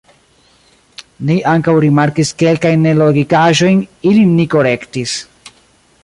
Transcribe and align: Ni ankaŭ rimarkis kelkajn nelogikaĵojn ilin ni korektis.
Ni 1.29 1.35
ankaŭ 1.51 1.75
rimarkis 1.83 2.31
kelkajn 2.39 2.81
nelogikaĵojn 2.87 3.83
ilin 4.13 4.33
ni 4.39 4.47
korektis. 4.55 5.13